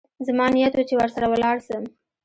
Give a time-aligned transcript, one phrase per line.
[0.27, 1.83] زما نيت و چې ورسره ولاړ سم.